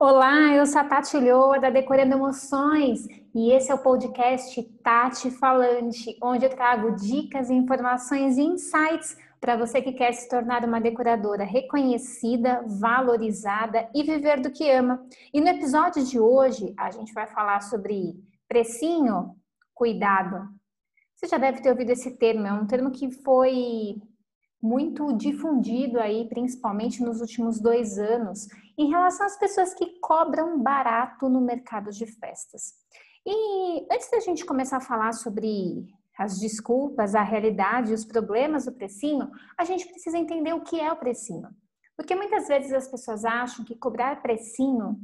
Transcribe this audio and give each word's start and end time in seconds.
Olá, 0.00 0.54
eu 0.54 0.64
sou 0.64 0.80
a 0.80 0.84
Tati 0.84 1.18
Lhoa, 1.18 1.58
da 1.58 1.70
Decorando 1.70 2.14
Emoções, 2.14 3.04
e 3.34 3.50
esse 3.50 3.72
é 3.72 3.74
o 3.74 3.82
podcast 3.82 4.62
Tati 4.80 5.28
Falante, 5.28 6.16
onde 6.22 6.44
eu 6.44 6.50
trago 6.50 6.94
dicas, 6.94 7.50
informações 7.50 8.38
e 8.38 8.42
insights 8.42 9.16
para 9.40 9.56
você 9.56 9.82
que 9.82 9.92
quer 9.92 10.12
se 10.12 10.28
tornar 10.28 10.64
uma 10.64 10.80
decoradora 10.80 11.42
reconhecida, 11.42 12.64
valorizada 12.78 13.90
e 13.92 14.04
viver 14.04 14.40
do 14.40 14.52
que 14.52 14.70
ama. 14.70 15.04
E 15.34 15.40
no 15.40 15.48
episódio 15.48 16.04
de 16.04 16.20
hoje, 16.20 16.72
a 16.78 16.92
gente 16.92 17.12
vai 17.12 17.26
falar 17.26 17.60
sobre 17.62 18.14
precinho, 18.46 19.34
cuidado. 19.74 20.48
Você 21.16 21.26
já 21.26 21.38
deve 21.38 21.60
ter 21.60 21.70
ouvido 21.70 21.90
esse 21.90 22.16
termo, 22.16 22.46
é 22.46 22.52
um 22.52 22.68
termo 22.68 22.92
que 22.92 23.10
foi 23.10 24.00
muito 24.62 25.12
difundido 25.12 25.98
aí, 25.98 26.28
principalmente 26.28 27.02
nos 27.02 27.20
últimos 27.20 27.60
dois 27.60 27.98
anos, 27.98 28.46
em 28.78 28.88
relação 28.88 29.26
às 29.26 29.36
pessoas 29.36 29.74
que 29.74 29.98
cobram 29.98 30.62
barato 30.62 31.28
no 31.28 31.40
mercado 31.40 31.90
de 31.90 32.06
festas. 32.06 32.74
E 33.26 33.86
antes 33.92 34.08
da 34.08 34.20
gente 34.20 34.46
começar 34.46 34.76
a 34.76 34.80
falar 34.80 35.12
sobre 35.12 35.88
as 36.16 36.38
desculpas, 36.38 37.14
a 37.14 37.22
realidade, 37.22 37.92
os 37.92 38.04
problemas 38.04 38.64
do 38.64 38.72
precinho, 38.72 39.28
a 39.58 39.64
gente 39.64 39.86
precisa 39.86 40.16
entender 40.16 40.52
o 40.52 40.62
que 40.62 40.80
é 40.80 40.92
o 40.92 40.96
precinho. 40.96 41.48
Porque 41.96 42.14
muitas 42.14 42.46
vezes 42.46 42.72
as 42.72 42.88
pessoas 42.88 43.24
acham 43.24 43.64
que 43.64 43.74
cobrar 43.74 44.22
precinho 44.22 44.96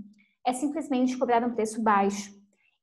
é 0.46 0.52
simplesmente 0.52 1.18
cobrar 1.18 1.42
um 1.42 1.54
preço 1.54 1.82
baixo. 1.82 2.32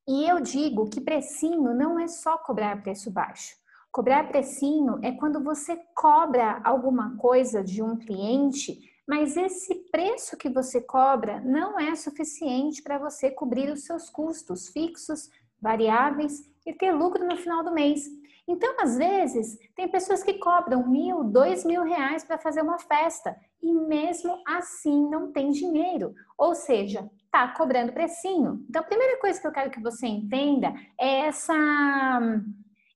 E 0.06 0.28
eu 0.28 0.40
digo 0.40 0.90
que 0.90 1.00
precinho 1.00 1.74
não 1.74 1.98
é 1.98 2.06
só 2.06 2.36
cobrar 2.36 2.82
preço 2.82 3.10
baixo. 3.10 3.54
Cobrar 3.90 4.28
precinho 4.28 4.98
é 5.02 5.12
quando 5.12 5.42
você 5.42 5.76
cobra 5.94 6.60
alguma 6.64 7.16
coisa 7.16 7.62
de 7.62 7.82
um 7.82 7.96
cliente, 7.96 8.78
mas 9.06 9.36
esse 9.36 9.74
preço 9.90 10.36
que 10.36 10.48
você 10.48 10.80
cobra 10.80 11.40
não 11.40 11.78
é 11.78 11.94
suficiente 11.94 12.82
para 12.82 12.98
você 12.98 13.30
cobrir 13.30 13.70
os 13.70 13.84
seus 13.84 14.08
custos 14.08 14.68
fixos, 14.68 15.28
variáveis 15.60 16.48
e 16.66 16.72
ter 16.72 16.92
lucro 16.92 17.24
no 17.24 17.36
final 17.36 17.64
do 17.64 17.72
mês. 17.72 18.06
Então, 18.46 18.74
às 18.80 18.96
vezes, 18.96 19.56
tem 19.76 19.88
pessoas 19.88 20.22
que 20.22 20.34
cobram 20.34 20.86
mil, 20.88 21.22
dois 21.22 21.64
mil 21.64 21.82
reais 21.84 22.24
para 22.24 22.38
fazer 22.38 22.60
uma 22.60 22.78
festa 22.78 23.36
e 23.62 23.72
mesmo 23.72 24.42
assim 24.46 25.08
não 25.08 25.32
tem 25.32 25.50
dinheiro. 25.50 26.12
Ou 26.36 26.54
seja, 26.54 27.08
tá 27.30 27.48
cobrando 27.48 27.92
precinho. 27.92 28.64
Então, 28.68 28.82
a 28.82 28.84
primeira 28.84 29.18
coisa 29.20 29.40
que 29.40 29.46
eu 29.46 29.52
quero 29.52 29.70
que 29.70 29.80
você 29.80 30.06
entenda 30.06 30.74
é 30.98 31.20
essa 31.26 31.54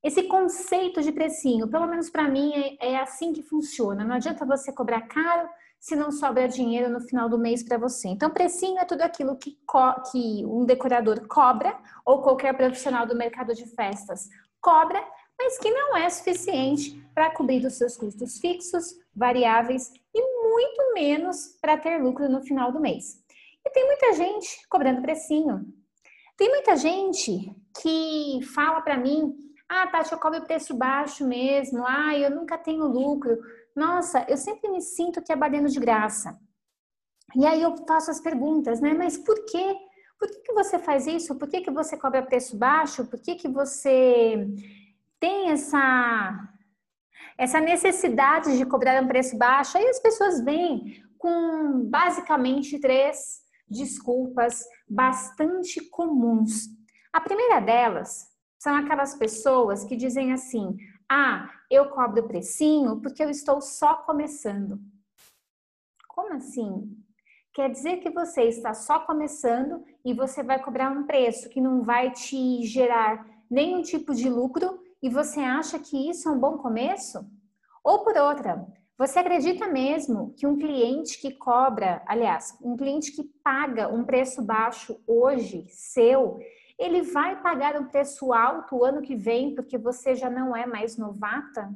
esse 0.02 0.22
conceito 0.24 1.02
de 1.02 1.10
precinho, 1.10 1.68
pelo 1.68 1.86
menos 1.88 2.08
para 2.08 2.28
mim, 2.28 2.52
é, 2.54 2.92
é, 2.92 2.96
assim 3.00 3.32
que 3.32 3.42
funciona. 3.42 4.04
Não 4.04 4.14
adianta 4.14 4.46
você 4.46 4.72
cobrar 4.72 5.00
caro 5.02 5.48
se 5.78 5.94
não 5.94 6.10
sobra 6.10 6.48
dinheiro 6.48 6.90
no 6.90 7.00
final 7.00 7.28
do 7.28 7.38
mês 7.38 7.62
para 7.62 7.78
você. 7.78 8.08
Então, 8.08 8.30
precinho 8.30 8.78
é 8.78 8.84
tudo 8.84 9.02
aquilo 9.02 9.36
que, 9.36 9.58
que 10.10 10.44
um 10.46 10.64
decorador 10.64 11.26
cobra, 11.28 11.78
ou 12.04 12.22
qualquer 12.22 12.56
profissional 12.56 13.06
do 13.06 13.16
mercado 13.16 13.54
de 13.54 13.66
festas 13.74 14.28
cobra, 14.60 15.02
mas 15.38 15.58
que 15.58 15.70
não 15.70 15.96
é 15.96 16.08
suficiente 16.08 17.00
para 17.14 17.30
cobrir 17.30 17.64
os 17.64 17.74
seus 17.74 17.96
custos 17.96 18.38
fixos, 18.38 18.94
variáveis 19.14 19.92
e 20.14 20.22
muito 20.50 20.92
menos 20.94 21.56
para 21.60 21.76
ter 21.76 22.02
lucro 22.02 22.28
no 22.28 22.42
final 22.42 22.72
do 22.72 22.80
mês. 22.80 23.22
E 23.64 23.70
tem 23.70 23.86
muita 23.86 24.12
gente 24.14 24.66
cobrando 24.68 25.02
precinho. 25.02 25.66
Tem 26.36 26.48
muita 26.48 26.76
gente 26.76 27.54
que 27.80 28.40
fala 28.54 28.80
para 28.80 28.96
mim 28.96 29.46
ah, 29.68 29.86
Tati, 29.88 30.12
eu 30.12 30.18
cobro 30.18 30.42
preço 30.42 30.74
baixo 30.74 31.26
mesmo. 31.26 31.84
Ah, 31.86 32.16
eu 32.16 32.30
nunca 32.30 32.56
tenho 32.56 32.86
lucro. 32.86 33.36
Nossa, 33.76 34.24
eu 34.26 34.38
sempre 34.38 34.70
me 34.70 34.80
sinto 34.80 35.20
trabalhando 35.20 35.68
de 35.68 35.78
graça. 35.78 36.40
E 37.34 37.44
aí 37.44 37.60
eu 37.60 37.76
faço 37.86 38.10
as 38.10 38.20
perguntas, 38.20 38.80
né? 38.80 38.94
Mas 38.94 39.18
por 39.18 39.44
quê? 39.44 39.76
Por 40.18 40.28
que, 40.28 40.38
que 40.40 40.52
você 40.54 40.78
faz 40.78 41.06
isso? 41.06 41.34
Por 41.36 41.46
que, 41.46 41.60
que 41.60 41.70
você 41.70 41.94
cobra 41.94 42.24
preço 42.24 42.56
baixo? 42.56 43.04
Por 43.04 43.20
que, 43.20 43.34
que 43.34 43.48
você 43.48 44.48
tem 45.20 45.50
essa, 45.50 46.48
essa 47.36 47.60
necessidade 47.60 48.56
de 48.56 48.64
cobrar 48.64 49.02
um 49.02 49.06
preço 49.06 49.36
baixo? 49.36 49.76
Aí 49.76 49.86
as 49.86 50.00
pessoas 50.00 50.42
vêm 50.42 51.04
com 51.18 51.84
basicamente 51.84 52.78
três 52.78 53.42
desculpas 53.68 54.64
bastante 54.88 55.84
comuns. 55.90 56.68
A 57.12 57.20
primeira 57.20 57.60
delas 57.60 58.26
são 58.58 58.74
aquelas 58.74 59.14
pessoas 59.14 59.84
que 59.84 59.96
dizem 59.96 60.32
assim: 60.32 60.78
ah, 61.08 61.50
eu 61.70 61.88
cobro 61.90 62.26
precinho 62.26 63.00
porque 63.00 63.22
eu 63.22 63.30
estou 63.30 63.60
só 63.60 63.94
começando. 63.94 64.80
Como 66.08 66.34
assim? 66.34 66.96
Quer 67.54 67.70
dizer 67.70 67.98
que 67.98 68.10
você 68.10 68.42
está 68.42 68.74
só 68.74 69.00
começando 69.00 69.82
e 70.04 70.12
você 70.12 70.42
vai 70.42 70.62
cobrar 70.62 70.90
um 70.90 71.06
preço 71.06 71.48
que 71.48 71.60
não 71.60 71.82
vai 71.82 72.10
te 72.10 72.62
gerar 72.64 73.26
nenhum 73.50 73.82
tipo 73.82 74.14
de 74.14 74.28
lucro 74.28 74.78
e 75.02 75.08
você 75.08 75.40
acha 75.40 75.78
que 75.78 76.10
isso 76.10 76.28
é 76.28 76.32
um 76.32 76.38
bom 76.38 76.58
começo? 76.58 77.24
Ou 77.82 78.02
por 78.02 78.16
outra, 78.16 78.66
você 78.98 79.18
acredita 79.18 79.68
mesmo 79.68 80.34
que 80.36 80.46
um 80.46 80.58
cliente 80.58 81.20
que 81.20 81.32
cobra, 81.32 82.02
aliás, 82.06 82.56
um 82.62 82.76
cliente 82.76 83.12
que 83.12 83.24
paga 83.44 83.88
um 83.88 84.04
preço 84.04 84.42
baixo 84.42 84.98
hoje, 85.06 85.66
seu, 85.68 86.38
ele 86.78 87.02
vai 87.02 87.40
pagar 87.40 87.80
um 87.80 87.86
preço 87.86 88.32
alto 88.32 88.76
o 88.76 88.84
ano 88.84 89.02
que 89.02 89.16
vem 89.16 89.54
porque 89.54 89.78
você 89.78 90.14
já 90.14 90.28
não 90.28 90.54
é 90.54 90.66
mais 90.66 90.96
novata? 90.96 91.74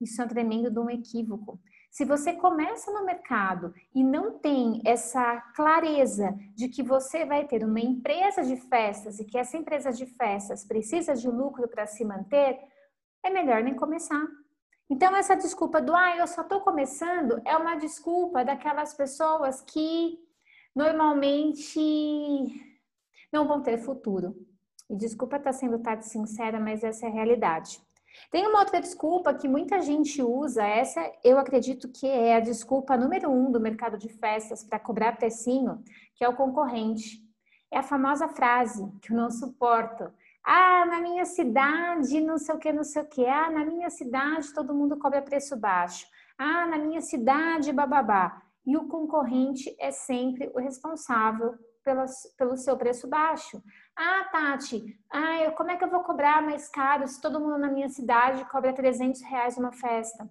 Isso 0.00 0.20
é 0.20 0.24
um 0.24 0.28
tremendo 0.28 0.70
de 0.70 0.78
um 0.78 0.90
equívoco. 0.90 1.60
Se 1.90 2.04
você 2.04 2.32
começa 2.32 2.90
no 2.90 3.04
mercado 3.04 3.72
e 3.94 4.02
não 4.02 4.36
tem 4.38 4.82
essa 4.84 5.40
clareza 5.54 6.36
de 6.54 6.68
que 6.68 6.82
você 6.82 7.24
vai 7.24 7.46
ter 7.46 7.64
uma 7.64 7.78
empresa 7.78 8.42
de 8.42 8.56
festas 8.56 9.20
e 9.20 9.24
que 9.24 9.38
essa 9.38 9.56
empresa 9.56 9.92
de 9.92 10.04
festas 10.04 10.64
precisa 10.64 11.14
de 11.14 11.30
lucro 11.30 11.68
para 11.68 11.86
se 11.86 12.04
manter, 12.04 12.58
é 13.22 13.30
melhor 13.30 13.62
nem 13.62 13.74
começar. 13.74 14.26
Então, 14.90 15.14
essa 15.14 15.36
desculpa 15.36 15.80
do 15.80 15.94
ah, 15.94 16.16
eu 16.16 16.26
só 16.26 16.42
estou 16.42 16.60
começando 16.60 17.40
é 17.44 17.56
uma 17.56 17.76
desculpa 17.76 18.44
daquelas 18.44 18.92
pessoas 18.92 19.60
que 19.60 20.18
normalmente 20.74 21.80
não 23.34 23.48
vão 23.48 23.60
ter 23.60 23.78
futuro. 23.78 24.36
E 24.88 24.94
desculpa 24.94 25.36
estar 25.36 25.52
sendo 25.52 25.80
tá 25.80 26.00
sincera, 26.00 26.60
mas 26.60 26.84
essa 26.84 27.06
é 27.06 27.08
a 27.08 27.12
realidade. 27.12 27.80
Tem 28.30 28.46
uma 28.46 28.60
outra 28.60 28.80
desculpa 28.80 29.34
que 29.34 29.48
muita 29.48 29.80
gente 29.80 30.22
usa, 30.22 30.62
essa 30.64 31.00
eu 31.24 31.36
acredito 31.36 31.88
que 31.88 32.06
é 32.06 32.36
a 32.36 32.40
desculpa 32.40 32.96
número 32.96 33.28
um 33.28 33.50
do 33.50 33.60
mercado 33.60 33.98
de 33.98 34.08
festas 34.08 34.62
para 34.62 34.78
cobrar 34.78 35.16
precinho, 35.16 35.82
que 36.14 36.24
é 36.24 36.28
o 36.28 36.36
concorrente. 36.36 37.24
É 37.72 37.78
a 37.78 37.82
famosa 37.82 38.28
frase 38.28 38.88
que 39.02 39.12
eu 39.12 39.16
não 39.16 39.30
suporto. 39.30 40.12
Ah, 40.44 40.86
na 40.86 41.00
minha 41.00 41.24
cidade, 41.24 42.20
não 42.20 42.38
sei 42.38 42.54
o 42.54 42.58
que, 42.58 42.72
não 42.72 42.84
sei 42.84 43.02
o 43.02 43.06
que. 43.06 43.26
Ah, 43.26 43.50
na 43.50 43.64
minha 43.64 43.90
cidade 43.90 44.54
todo 44.54 44.74
mundo 44.74 44.96
cobra 44.96 45.20
preço 45.20 45.56
baixo. 45.56 46.06
Ah, 46.38 46.66
na 46.66 46.78
minha 46.78 47.00
cidade, 47.00 47.72
bababá. 47.72 48.40
E 48.64 48.76
o 48.76 48.86
concorrente 48.86 49.74
é 49.80 49.90
sempre 49.90 50.52
o 50.54 50.60
responsável 50.60 51.58
pela, 51.84 52.06
pelo 52.36 52.56
seu 52.56 52.76
preço 52.76 53.06
baixo. 53.06 53.62
Ah, 53.94 54.24
Tati, 54.32 54.98
ah, 55.10 55.42
eu, 55.42 55.52
como 55.52 55.70
é 55.70 55.76
que 55.76 55.84
eu 55.84 55.90
vou 55.90 56.02
cobrar 56.02 56.42
mais 56.42 56.68
caro 56.68 57.06
se 57.06 57.20
todo 57.20 57.38
mundo 57.38 57.58
na 57.58 57.70
minha 57.70 57.88
cidade 57.88 58.44
cobra 58.46 58.72
300 58.72 59.20
reais 59.22 59.56
uma 59.56 59.70
festa? 59.72 60.28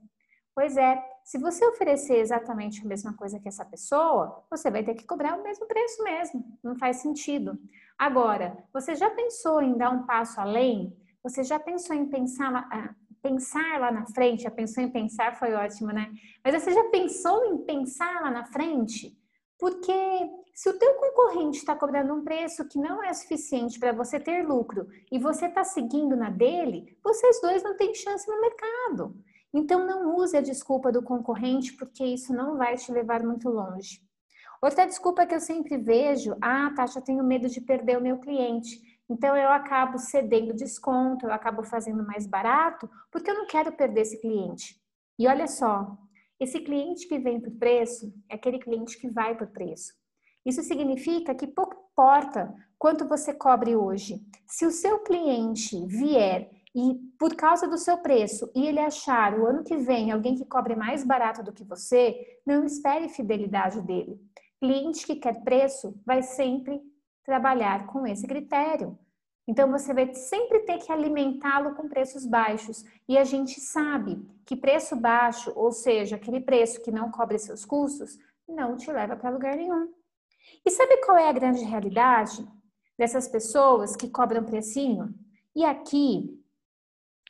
Pois 0.55 0.77
é, 0.77 1.03
se 1.23 1.37
você 1.37 1.65
oferecer 1.65 2.17
exatamente 2.17 2.81
a 2.81 2.87
mesma 2.87 3.13
coisa 3.13 3.39
que 3.39 3.47
essa 3.47 3.65
pessoa, 3.65 4.43
você 4.49 4.69
vai 4.69 4.83
ter 4.83 4.93
que 4.93 5.05
cobrar 5.05 5.39
o 5.39 5.43
mesmo 5.43 5.65
preço 5.65 6.03
mesmo. 6.03 6.59
Não 6.63 6.75
faz 6.75 6.97
sentido. 6.97 7.57
Agora, 7.97 8.57
você 8.71 8.93
já 8.95 9.09
pensou 9.09 9.61
em 9.61 9.77
dar 9.77 9.89
um 9.89 10.05
passo 10.05 10.39
além? 10.39 10.95
Você 11.23 11.43
já 11.43 11.59
pensou 11.59 11.95
em 11.95 12.07
pensar, 12.07 12.67
ah, 12.71 12.93
pensar 13.21 13.79
lá 13.79 13.91
na 13.91 14.05
frente? 14.05 14.43
Já 14.43 14.51
pensou 14.51 14.83
em 14.83 14.91
pensar? 14.91 15.35
Foi 15.35 15.53
ótimo, 15.53 15.91
né? 15.91 16.11
Mas 16.43 16.61
você 16.61 16.71
já 16.71 16.83
pensou 16.89 17.45
em 17.45 17.57
pensar 17.65 18.21
lá 18.21 18.29
na 18.29 18.45
frente? 18.45 19.17
Porque 19.57 19.93
se 20.53 20.69
o 20.69 20.77
teu 20.77 20.93
concorrente 20.95 21.57
está 21.57 21.75
cobrando 21.75 22.13
um 22.13 22.23
preço 22.23 22.67
que 22.67 22.77
não 22.77 23.03
é 23.03 23.13
suficiente 23.13 23.79
para 23.79 23.91
você 23.91 24.19
ter 24.19 24.45
lucro 24.45 24.87
e 25.11 25.17
você 25.17 25.47
está 25.47 25.63
seguindo 25.63 26.15
na 26.15 26.29
dele, 26.29 26.97
vocês 27.03 27.41
dois 27.41 27.63
não 27.63 27.75
têm 27.75 27.93
chance 27.93 28.29
no 28.29 28.41
mercado. 28.41 29.15
Então 29.53 29.85
não 29.85 30.15
use 30.15 30.35
a 30.35 30.41
desculpa 30.41 30.91
do 30.91 31.03
concorrente 31.03 31.73
porque 31.73 32.03
isso 32.03 32.33
não 32.33 32.57
vai 32.57 32.75
te 32.75 32.91
levar 32.91 33.23
muito 33.23 33.49
longe. 33.49 34.01
Outra 34.61 34.85
desculpa 34.85 35.25
que 35.25 35.35
eu 35.35 35.39
sempre 35.39 35.77
vejo, 35.77 36.35
ah, 36.41 36.71
Tasha, 36.75 36.99
eu 36.99 37.03
tenho 37.03 37.23
medo 37.23 37.49
de 37.49 37.59
perder 37.59 37.97
o 37.97 38.01
meu 38.01 38.17
cliente. 38.19 38.79
Então 39.09 39.35
eu 39.35 39.49
acabo 39.49 39.97
cedendo 39.99 40.53
desconto, 40.53 41.25
eu 41.25 41.33
acabo 41.33 41.63
fazendo 41.63 42.05
mais 42.05 42.25
barato, 42.25 42.89
porque 43.11 43.29
eu 43.29 43.35
não 43.35 43.45
quero 43.45 43.71
perder 43.73 44.01
esse 44.01 44.19
cliente. 44.21 44.81
E 45.19 45.27
olha 45.27 45.47
só, 45.47 45.97
esse 46.43 46.59
cliente 46.59 47.07
que 47.07 47.19
vem 47.19 47.39
por 47.39 47.51
preço 47.51 48.13
é 48.29 48.35
aquele 48.35 48.59
cliente 48.59 48.99
que 48.99 49.09
vai 49.09 49.35
por 49.35 49.47
preço. 49.47 49.93
Isso 50.45 50.61
significa 50.61 51.33
que 51.33 51.47
pouco 51.47 51.83
importa 51.93 52.53
quanto 52.77 53.07
você 53.07 53.33
cobre 53.33 53.75
hoje. 53.75 54.19
Se 54.47 54.65
o 54.65 54.71
seu 54.71 54.99
cliente 54.99 55.85
vier 55.85 56.49
e 56.75 56.95
por 57.19 57.35
causa 57.35 57.67
do 57.67 57.77
seu 57.77 57.99
preço 57.99 58.51
e 58.55 58.65
ele 58.65 58.79
achar 58.79 59.39
o 59.39 59.45
ano 59.45 59.63
que 59.63 59.77
vem 59.77 60.11
alguém 60.11 60.35
que 60.35 60.43
cobre 60.43 60.75
mais 60.75 61.03
barato 61.03 61.43
do 61.43 61.53
que 61.53 61.63
você, 61.63 62.39
não 62.45 62.65
espere 62.65 63.07
fidelidade 63.09 63.79
dele. 63.81 64.19
Cliente 64.59 65.05
que 65.05 65.15
quer 65.15 65.43
preço 65.43 66.01
vai 66.03 66.23
sempre 66.23 66.81
trabalhar 67.23 67.85
com 67.85 68.07
esse 68.07 68.25
critério. 68.25 68.97
Então 69.47 69.69
você 69.69 69.93
vai 69.93 70.13
sempre 70.13 70.59
ter 70.59 70.77
que 70.77 70.91
alimentá-lo 70.91 71.75
com 71.75 71.89
preços 71.89 72.25
baixos. 72.25 72.85
E 73.07 73.17
a 73.17 73.23
gente 73.23 73.59
sabe 73.59 74.25
que 74.45 74.55
preço 74.55 74.95
baixo, 74.95 75.51
ou 75.55 75.71
seja, 75.71 76.15
aquele 76.15 76.39
preço 76.39 76.81
que 76.81 76.91
não 76.91 77.11
cobre 77.11 77.37
seus 77.37 77.65
custos, 77.65 78.17
não 78.47 78.77
te 78.77 78.91
leva 78.91 79.15
para 79.15 79.29
lugar 79.29 79.55
nenhum. 79.55 79.91
E 80.65 80.71
sabe 80.71 80.97
qual 81.05 81.17
é 81.17 81.27
a 81.27 81.33
grande 81.33 81.63
realidade 81.63 82.45
dessas 82.97 83.27
pessoas 83.27 83.95
que 83.95 84.09
cobram 84.09 84.43
precinho? 84.43 85.13
E 85.55 85.65
aqui, 85.65 86.41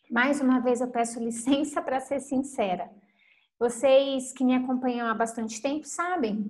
mais 0.10 0.40
uma 0.40 0.60
vez 0.60 0.82
eu 0.82 0.90
peço 0.90 1.20
licença 1.24 1.82
para 1.82 2.00
ser 2.00 2.20
sincera. 2.20 2.92
Vocês 3.60 4.34
que 4.34 4.44
me 4.44 4.56
acompanham 4.56 5.08
há 5.08 5.14
bastante 5.14 5.62
tempo 5.62 5.88
sabem 5.88 6.50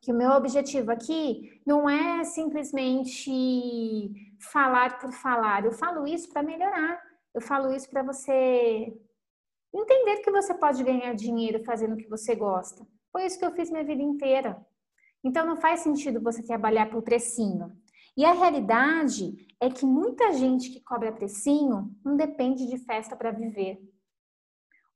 que 0.00 0.12
o 0.12 0.14
meu 0.14 0.32
objetivo 0.32 0.90
aqui 0.90 1.60
não 1.64 1.88
é 1.88 2.24
simplesmente 2.24 4.33
falar 4.52 4.98
por 4.98 5.12
falar. 5.12 5.64
Eu 5.64 5.72
falo 5.72 6.06
isso 6.06 6.28
para 6.32 6.42
melhorar. 6.42 7.02
Eu 7.34 7.40
falo 7.40 7.72
isso 7.72 7.88
para 7.90 8.02
você 8.02 8.96
entender 9.72 10.18
que 10.18 10.30
você 10.30 10.54
pode 10.54 10.82
ganhar 10.84 11.14
dinheiro 11.14 11.64
fazendo 11.64 11.94
o 11.94 11.96
que 11.96 12.08
você 12.08 12.34
gosta. 12.34 12.86
Foi 13.10 13.26
isso 13.26 13.38
que 13.38 13.44
eu 13.44 13.52
fiz 13.52 13.70
minha 13.70 13.84
vida 13.84 14.02
inteira. 14.02 14.64
Então 15.22 15.46
não 15.46 15.56
faz 15.56 15.80
sentido 15.80 16.20
você 16.20 16.42
trabalhar 16.42 16.90
por 16.90 17.02
precinho. 17.02 17.72
E 18.16 18.24
a 18.24 18.32
realidade 18.32 19.48
é 19.60 19.68
que 19.68 19.84
muita 19.84 20.32
gente 20.32 20.70
que 20.70 20.80
cobra 20.80 21.12
precinho 21.12 21.90
não 22.04 22.16
depende 22.16 22.66
de 22.66 22.78
festa 22.78 23.16
para 23.16 23.32
viver 23.32 23.80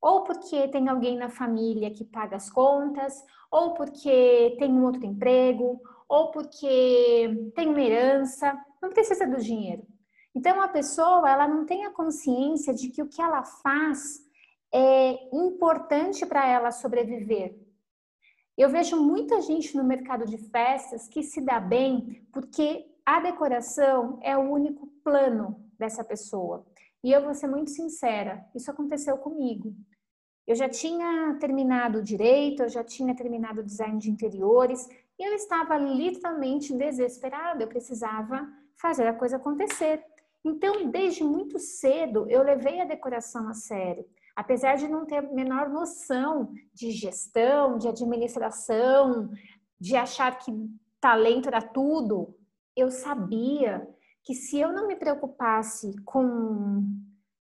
ou 0.01 0.23
porque 0.23 0.67
tem 0.69 0.87
alguém 0.87 1.17
na 1.17 1.29
família 1.29 1.91
que 1.91 2.05
paga 2.05 2.35
as 2.35 2.49
contas, 2.49 3.13
ou 3.51 3.73
porque 3.73 4.55
tem 4.57 4.71
um 4.71 4.85
outro 4.85 5.05
emprego, 5.05 5.81
ou 6.09 6.31
porque 6.31 7.51
tem 7.55 7.69
uma 7.69 7.79
herança, 7.79 8.59
não 8.81 8.89
precisa 8.89 9.27
do 9.27 9.37
dinheiro. 9.37 9.85
Então 10.33 10.59
a 10.61 10.67
pessoa, 10.67 11.29
ela 11.29 11.47
não 11.47 11.65
tem 11.65 11.85
a 11.85 11.91
consciência 11.91 12.73
de 12.73 12.89
que 12.89 13.01
o 13.01 13.07
que 13.07 13.21
ela 13.21 13.43
faz 13.43 14.19
é 14.73 15.29
importante 15.31 16.25
para 16.25 16.47
ela 16.47 16.71
sobreviver. 16.71 17.55
Eu 18.57 18.69
vejo 18.69 19.01
muita 19.01 19.41
gente 19.41 19.75
no 19.77 19.83
mercado 19.83 20.25
de 20.25 20.37
festas 20.37 21.07
que 21.07 21.23
se 21.23 21.41
dá 21.41 21.59
bem 21.59 22.27
porque 22.33 22.85
a 23.05 23.19
decoração 23.19 24.19
é 24.21 24.37
o 24.37 24.51
único 24.51 24.87
plano 25.03 25.63
dessa 25.77 26.03
pessoa. 26.03 26.65
E 27.03 27.11
eu 27.11 27.23
vou 27.23 27.33
ser 27.33 27.47
muito 27.47 27.71
sincera, 27.71 28.45
isso 28.53 28.69
aconteceu 28.69 29.17
comigo. 29.17 29.73
Eu 30.45 30.55
já 30.55 30.67
tinha 30.67 31.37
terminado 31.39 32.03
direito, 32.03 32.63
eu 32.63 32.69
já 32.69 32.83
tinha 32.83 33.15
terminado 33.15 33.63
design 33.63 33.97
de 33.99 34.09
interiores 34.09 34.87
e 35.19 35.27
eu 35.27 35.33
estava 35.35 35.77
literalmente 35.77 36.73
desesperada, 36.73 37.61
eu 37.61 37.67
precisava 37.67 38.47
fazer 38.77 39.05
a 39.05 39.13
coisa 39.13 39.35
acontecer. 39.35 40.01
Então, 40.43 40.89
desde 40.89 41.23
muito 41.23 41.59
cedo, 41.59 42.25
eu 42.29 42.41
levei 42.41 42.79
a 42.79 42.85
decoração 42.85 43.49
a 43.49 43.53
sério. 43.53 44.05
Apesar 44.33 44.75
de 44.75 44.87
não 44.87 45.05
ter 45.05 45.17
a 45.17 45.21
menor 45.21 45.67
noção 45.67 46.53
de 46.73 46.91
gestão, 46.91 47.77
de 47.77 47.89
administração, 47.89 49.29
de 49.77 49.97
achar 49.97 50.39
que 50.39 50.51
talento 51.01 51.47
era 51.47 51.61
tudo, 51.61 52.33
eu 52.73 52.89
sabia 52.89 53.85
que 54.23 54.33
se 54.33 54.57
eu 54.57 54.71
não 54.71 54.87
me 54.87 54.95
preocupasse 54.95 55.93
com 56.03 56.81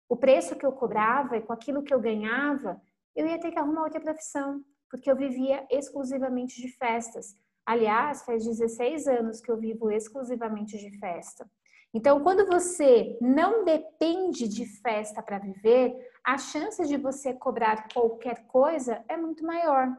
o 0.09 0.17
preço 0.17 0.57
que 0.57 0.67
eu 0.67 0.73
cobrava 0.73 1.37
e 1.37 1.43
com 1.43 1.53
aquilo 1.53 1.83
que 1.85 1.95
eu 1.95 2.01
ganhava, 2.01 2.81
eu 3.15 3.27
ia 3.27 3.39
ter 3.39 3.53
que 3.53 3.59
arrumar 3.59 3.85
outra 3.85 4.01
profissão, 4.01 4.65
porque 4.91 5.09
eu 5.09 5.15
vivia 5.15 5.67
exclusivamente 5.71 6.61
de 6.61 6.69
festas. 6.69 7.37
Aliás, 7.69 8.25
faz 8.25 8.47
16 8.47 9.07
anos 9.07 9.43
que 9.43 9.51
eu 9.51 9.59
vivo 9.59 9.91
exclusivamente 9.91 10.79
de 10.79 10.99
festa. 10.99 11.47
Então, 11.93 12.23
quando 12.23 12.47
você 12.47 13.19
não 13.21 13.63
depende 13.63 14.49
de 14.49 14.65
festa 14.81 15.23
para 15.23 15.39
viver, 15.39 15.95
a 16.25 16.39
chance 16.39 16.83
de 16.87 16.97
você 16.97 17.35
cobrar 17.35 17.87
qualquer 17.93 18.47
coisa 18.47 19.05
é 19.07 19.19
muito 19.19 19.45
maior. 19.45 19.95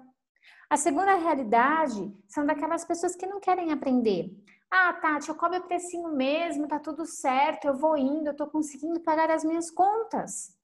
A 0.68 0.77
segunda 0.77 1.13
realidade 1.13 2.12
são 2.27 2.44
daquelas 2.44 2.83
pessoas 2.83 3.16
que 3.16 3.27
não 3.27 3.39
querem 3.39 3.72
aprender. 3.72 4.36
Ah, 4.72 4.92
Tati, 4.94 5.30
eu 5.30 5.36
cobro 5.36 5.62
precinho 5.68 6.10
mesmo, 6.15 6.68
tá 6.68 6.80
tudo 6.80 7.06
certo, 7.06 7.65
eu 7.65 7.77
vou 7.77 7.95
indo, 7.95 8.30
eu 8.30 8.36
tô 8.36 8.48
conseguindo 8.48 9.00
pagar 9.01 9.30
as 9.30 9.44
minhas 9.44 9.69
contas. 9.69 10.57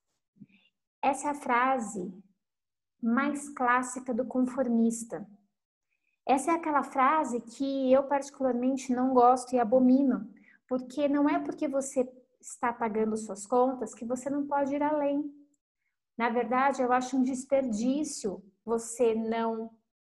Essa 1.04 1.28
é 1.28 1.32
a 1.32 1.36
frase 1.36 2.12
mais 3.00 3.48
clássica 3.50 4.12
do 4.12 4.26
conformista. 4.26 5.24
Essa 6.28 6.52
é 6.52 6.56
aquela 6.56 6.84
frase 6.84 7.40
que 7.42 7.92
eu 7.92 8.04
particularmente 8.04 8.92
não 8.94 9.14
gosto 9.14 9.54
e 9.54 9.60
abomino, 9.60 10.28
porque 10.68 11.08
não 11.08 11.30
é 11.30 11.40
porque 11.40 11.68
você 11.68 12.10
está 12.42 12.74
pagando 12.74 13.16
suas 13.16 13.46
contas 13.46 13.94
que 13.94 14.06
você 14.06 14.30
não 14.30 14.46
pode 14.46 14.74
ir 14.76 14.82
além. 14.82 15.32
Na 16.18 16.30
verdade, 16.30 16.82
eu 16.82 16.92
acho 16.92 17.18
um 17.18 17.24
desperdício 17.24 18.44
você 18.64 19.14
não 19.14 19.70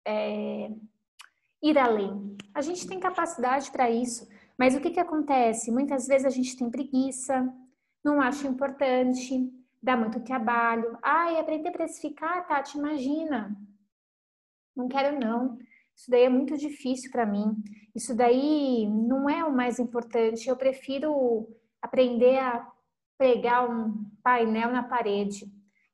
é, 0.05 0.71
ir 1.62 1.79
além. 1.79 2.37
A 2.53 2.61
gente 2.61 2.87
tem 2.87 2.99
capacidade 2.99 3.71
para 3.71 3.91
isso, 3.91 4.29
mas 4.59 4.75
o 4.75 4.81
que, 4.81 4.91
que 4.91 5.01
acontece? 5.01 5.71
Muitas 5.71 6.07
vezes 6.07 6.27
a 6.27 6.31
gente 6.31 6.57
tem 6.57 6.71
preguiça, 6.71 7.53
não 8.03 8.21
acha 8.21 8.49
importante, 8.49 9.49
dá 9.83 9.97
muito 9.97 10.21
trabalho. 10.21 10.99
E 11.05 11.39
aprender 11.39 11.69
a 11.69 11.73
precificar, 11.73 12.47
Tati, 12.47 12.77
imagina. 12.77 13.57
Não 14.75 14.89
quero 14.89 15.19
não. 15.19 15.59
Isso 16.00 16.11
daí 16.11 16.23
é 16.23 16.29
muito 16.31 16.56
difícil 16.56 17.11
para 17.11 17.26
mim. 17.26 17.62
Isso 17.94 18.17
daí 18.17 18.88
não 18.88 19.29
é 19.29 19.44
o 19.44 19.55
mais 19.55 19.79
importante. 19.79 20.49
Eu 20.49 20.56
prefiro 20.56 21.47
aprender 21.82 22.38
a 22.38 22.67
pregar 23.19 23.69
um 23.69 24.11
painel 24.23 24.73
na 24.73 24.82
parede. 24.82 25.44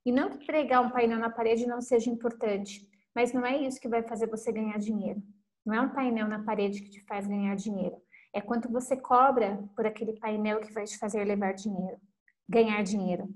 E 0.04 0.12
não 0.12 0.30
que 0.30 0.46
pregar 0.46 0.80
um 0.80 0.90
painel 0.90 1.18
na 1.18 1.28
parede 1.28 1.66
não 1.66 1.80
seja 1.80 2.08
importante, 2.08 2.88
mas 3.12 3.32
não 3.32 3.44
é 3.44 3.60
isso 3.60 3.80
que 3.80 3.88
vai 3.88 4.04
fazer 4.04 4.28
você 4.28 4.52
ganhar 4.52 4.78
dinheiro. 4.78 5.20
Não 5.64 5.74
é 5.74 5.80
um 5.80 5.88
painel 5.88 6.28
na 6.28 6.44
parede 6.44 6.82
que 6.82 6.90
te 6.90 7.00
faz 7.00 7.26
ganhar 7.26 7.56
dinheiro. 7.56 7.96
É 8.32 8.40
quanto 8.40 8.70
você 8.70 8.96
cobra 8.96 9.60
por 9.74 9.86
aquele 9.86 10.12
painel 10.12 10.60
que 10.60 10.72
vai 10.72 10.84
te 10.84 10.96
fazer 10.98 11.24
levar 11.24 11.52
dinheiro, 11.52 11.98
ganhar 12.48 12.80
dinheiro. 12.84 13.28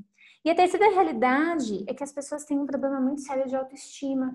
E 0.44 0.50
a 0.50 0.54
terceira 0.54 0.88
realidade 0.90 1.84
é 1.88 1.92
que 1.92 2.04
as 2.04 2.12
pessoas 2.12 2.44
têm 2.44 2.60
um 2.60 2.66
problema 2.66 3.00
muito 3.00 3.22
sério 3.22 3.48
de 3.48 3.56
autoestima. 3.56 4.32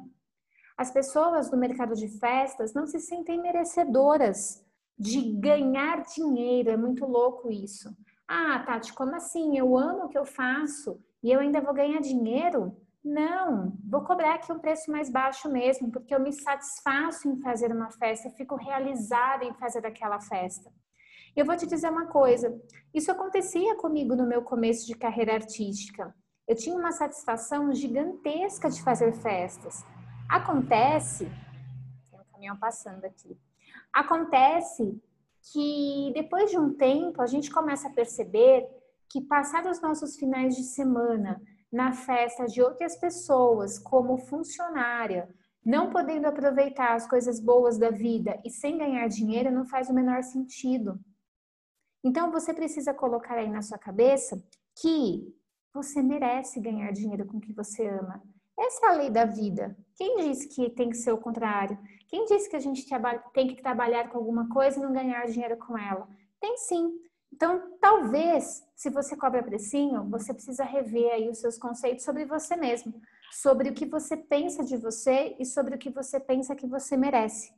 As 0.78 0.92
pessoas 0.92 1.50
do 1.50 1.58
mercado 1.58 1.96
de 1.96 2.08
festas 2.20 2.74
não 2.74 2.86
se 2.86 3.00
sentem 3.00 3.42
merecedoras 3.42 4.64
de 4.98 5.22
ganhar 5.34 6.04
dinheiro. 6.04 6.70
É 6.70 6.78
muito 6.78 7.06
louco 7.06 7.50
isso. 7.50 7.96
Ah, 8.28 8.64
Tati, 8.66 8.94
como 8.94 9.16
assim? 9.16 9.58
Eu 9.58 9.78
amo 9.78 10.06
o 10.06 10.10
que 10.10 10.18
eu 10.18 10.26
faço 10.26 11.00
e 11.24 11.32
eu 11.32 11.40
ainda 11.40 11.62
vou 11.62 11.74
ganhar 11.74 12.02
dinheiro? 12.02 12.76
Não, 13.04 13.78
vou 13.88 14.04
cobrar 14.04 14.34
aqui 14.34 14.52
um 14.52 14.58
preço 14.58 14.92
mais 14.92 15.12
baixo 15.12 15.48
mesmo, 15.48 15.92
porque 15.92 16.14
eu 16.14 16.20
me 16.20 16.34
satisfaço 16.34 17.30
em 17.30 17.40
fazer 17.40 17.72
uma 17.72 17.92
festa, 17.92 18.32
fico 18.32 18.56
realizada 18.56 19.46
em 19.46 19.54
fazer 19.54 19.86
aquela 19.86 20.20
festa. 20.20 20.72
Eu 21.36 21.46
vou 21.46 21.56
te 21.56 21.68
dizer 21.68 21.90
uma 21.90 22.08
coisa: 22.08 22.60
isso 22.94 23.12
acontecia 23.12 23.76
comigo 23.76 24.16
no 24.16 24.26
meu 24.26 24.42
começo 24.42 24.88
de 24.88 24.96
carreira 24.96 25.36
artística. 25.36 26.16
Eu 26.48 26.56
tinha 26.56 26.76
uma 26.76 26.92
satisfação 26.92 27.74
gigantesca 27.74 28.70
de 28.70 28.82
fazer 28.82 29.14
festas. 29.14 29.86
Acontece, 30.30 31.26
tem 32.10 32.20
um 32.20 32.24
caminhão 32.32 32.58
passando 32.58 33.06
aqui. 33.06 33.38
Acontece 33.94 35.02
que 35.52 36.12
depois 36.14 36.50
de 36.50 36.58
um 36.58 36.74
tempo 36.74 37.22
a 37.22 37.28
gente 37.28 37.52
começa 37.52 37.88
a 37.88 37.94
perceber 37.94 38.68
que 39.10 39.22
passar 39.22 39.66
os 39.68 39.82
nossos 39.82 40.18
finais 40.18 40.56
de 40.56 40.64
semana 40.64 41.42
na 41.72 41.94
festa 41.94 42.46
de 42.46 42.62
outras 42.62 42.96
pessoas 42.96 43.78
como 43.78 44.18
funcionária, 44.18 45.30
não 45.64 45.90
podendo 45.90 46.26
aproveitar 46.28 46.94
as 46.96 47.08
coisas 47.08 47.40
boas 47.40 47.78
da 47.78 47.90
vida 47.90 48.40
e 48.44 48.50
sem 48.50 48.78
ganhar 48.78 49.08
dinheiro 49.08 49.52
não 49.52 49.66
faz 49.66 49.90
o 49.90 49.94
menor 49.94 50.24
sentido. 50.24 51.00
Então 52.04 52.32
você 52.32 52.54
precisa 52.54 52.94
colocar 52.94 53.36
aí 53.36 53.50
na 53.50 53.62
sua 53.62 53.78
cabeça 53.78 54.44
que 54.80 55.36
você 55.74 56.02
merece 56.02 56.60
ganhar 56.60 56.92
dinheiro 56.92 57.26
com 57.26 57.38
o 57.38 57.42
que 57.42 57.54
você 57.54 57.88
ama. 57.88 58.24
Essa 58.58 58.88
é 58.88 58.90
a 58.90 58.94
lei 58.94 59.10
da 59.10 59.26
vida. 59.26 59.76
Quem 59.96 60.18
disse 60.18 60.48
que 60.48 60.70
tem 60.70 60.90
que 60.90 60.98
ser 60.98 61.12
o 61.12 61.18
contrário? 61.18 61.78
Quem 62.08 62.26
disse 62.26 62.50
que 62.50 62.56
a 62.56 62.60
gente 62.60 62.86
tem 63.34 63.48
que 63.48 63.62
trabalhar 63.62 64.10
com 64.10 64.18
alguma 64.18 64.50
coisa 64.50 64.80
e 64.80 64.82
não 64.82 64.94
ganhar 64.94 65.26
dinheiro 65.28 65.58
com 65.58 65.78
ela? 65.78 66.08
Tem 66.40 66.58
sim. 66.58 67.00
Então, 67.34 67.78
talvez, 67.82 68.64
se 68.76 68.90
você 68.90 69.18
cobra 69.18 69.44
precinho, 69.44 70.10
você 70.10 70.34
precisa 70.34 70.64
rever 70.64 71.12
aí 71.12 71.30
os 71.30 71.40
seus 71.40 71.58
conceitos 71.58 72.06
sobre 72.06 72.24
você 72.26 72.56
mesmo, 72.56 72.94
sobre 73.42 73.70
o 73.70 73.74
que 73.74 73.86
você 73.86 74.16
pensa 74.16 74.64
de 74.64 74.78
você 74.78 75.36
e 75.38 75.46
sobre 75.46 75.76
o 75.76 75.78
que 75.78 75.90
você 75.90 76.18
pensa 76.18 76.56
que 76.56 76.66
você 76.66 76.96
merece. 76.96 77.54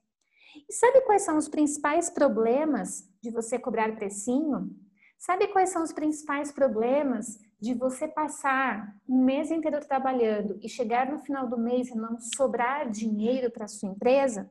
E 0.67 0.73
sabe 0.73 1.01
quais 1.01 1.21
são 1.21 1.37
os 1.37 1.47
principais 1.47 2.09
problemas 2.09 3.07
de 3.21 3.29
você 3.29 3.59
cobrar 3.59 3.95
precinho? 3.95 4.75
Sabe 5.17 5.47
quais 5.47 5.71
são 5.71 5.83
os 5.83 5.91
principais 5.91 6.51
problemas 6.51 7.39
de 7.59 7.73
você 7.73 8.07
passar 8.07 8.95
um 9.09 9.23
mês 9.23 9.49
inteiro 9.49 9.79
trabalhando 9.79 10.59
e 10.61 10.69
chegar 10.69 11.11
no 11.11 11.17
final 11.19 11.47
do 11.47 11.57
mês 11.57 11.89
e 11.89 11.95
não 11.95 12.19
sobrar 12.19 12.89
dinheiro 12.89 13.49
para 13.49 13.67
sua 13.67 13.89
empresa? 13.89 14.49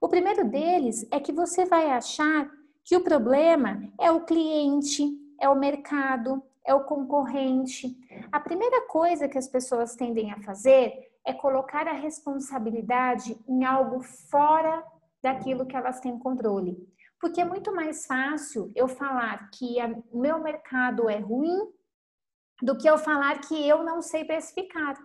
O 0.00 0.08
primeiro 0.08 0.48
deles 0.48 1.06
é 1.10 1.18
que 1.18 1.32
você 1.32 1.64
vai 1.66 1.90
achar 1.90 2.48
que 2.84 2.96
o 2.96 3.02
problema 3.02 3.82
é 4.00 4.10
o 4.10 4.24
cliente, 4.24 5.02
é 5.38 5.48
o 5.48 5.58
mercado, 5.58 6.42
é 6.64 6.72
o 6.72 6.84
concorrente. 6.84 7.98
A 8.30 8.38
primeira 8.38 8.86
coisa 8.86 9.28
que 9.28 9.36
as 9.36 9.48
pessoas 9.48 9.96
tendem 9.96 10.32
a 10.32 10.40
fazer 10.40 11.10
é 11.24 11.32
colocar 11.32 11.86
a 11.88 11.92
responsabilidade 11.92 13.36
em 13.46 13.64
algo 13.64 14.00
fora 14.00 14.84
daquilo 15.22 15.66
que 15.66 15.76
elas 15.76 16.00
têm 16.00 16.18
controle. 16.18 16.89
Porque 17.20 17.40
é 17.40 17.44
muito 17.44 17.74
mais 17.74 18.06
fácil 18.06 18.72
eu 18.74 18.88
falar 18.88 19.50
que 19.50 19.76
o 20.10 20.18
meu 20.18 20.40
mercado 20.40 21.08
é 21.08 21.18
ruim 21.18 21.58
do 22.62 22.76
que 22.76 22.88
eu 22.88 22.98
falar 22.98 23.40
que 23.40 23.68
eu 23.68 23.84
não 23.84 24.00
sei 24.00 24.24
precificar. 24.24 24.96